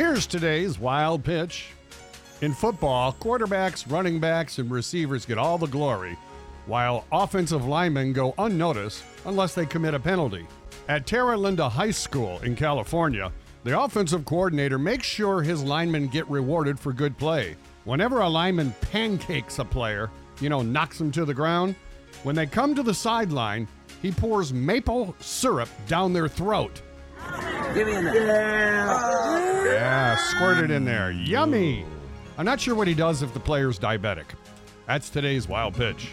Here's 0.00 0.26
today's 0.26 0.78
wild 0.78 1.22
pitch. 1.22 1.72
In 2.40 2.54
football, 2.54 3.12
quarterbacks, 3.20 3.84
running 3.92 4.18
backs, 4.18 4.58
and 4.58 4.70
receivers 4.70 5.26
get 5.26 5.36
all 5.36 5.58
the 5.58 5.66
glory, 5.66 6.16
while 6.64 7.04
offensive 7.12 7.66
linemen 7.66 8.14
go 8.14 8.32
unnoticed 8.38 9.04
unless 9.26 9.54
they 9.54 9.66
commit 9.66 9.92
a 9.92 10.00
penalty. 10.00 10.46
At 10.88 11.06
Terra 11.06 11.36
Linda 11.36 11.68
High 11.68 11.90
School 11.90 12.38
in 12.38 12.56
California, 12.56 13.30
the 13.62 13.78
offensive 13.78 14.24
coordinator 14.24 14.78
makes 14.78 15.06
sure 15.06 15.42
his 15.42 15.62
linemen 15.62 16.08
get 16.08 16.26
rewarded 16.30 16.80
for 16.80 16.94
good 16.94 17.18
play. 17.18 17.54
Whenever 17.84 18.20
a 18.20 18.28
lineman 18.28 18.72
pancakes 18.80 19.58
a 19.58 19.66
player, 19.66 20.10
you 20.40 20.48
know, 20.48 20.62
knocks 20.62 20.98
him 20.98 21.12
to 21.12 21.26
the 21.26 21.34
ground, 21.34 21.74
when 22.22 22.34
they 22.34 22.46
come 22.46 22.74
to 22.74 22.82
the 22.82 22.94
sideline, 22.94 23.68
he 24.00 24.10
pours 24.10 24.50
maple 24.50 25.14
syrup 25.20 25.68
down 25.86 26.14
their 26.14 26.26
throat. 26.26 26.80
Give 27.74 27.86
me 27.86 27.96
a 27.96 28.14
yeah. 28.14 28.79
Yeah, 30.20 30.28
squirt 30.28 30.58
it 30.64 30.70
in 30.70 30.84
there. 30.84 31.10
Yummy. 31.10 31.84
I'm 32.38 32.44
not 32.44 32.60
sure 32.60 32.74
what 32.74 32.88
he 32.88 32.94
does 32.94 33.22
if 33.22 33.32
the 33.34 33.40
player's 33.40 33.78
diabetic. 33.78 34.26
That's 34.86 35.10
today's 35.10 35.48
wild 35.48 35.74
pitch. 35.74 36.10